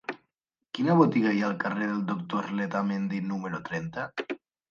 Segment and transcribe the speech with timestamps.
[0.77, 4.09] Quina botiga hi ha al carrer del Doctor Letamendi número trenta?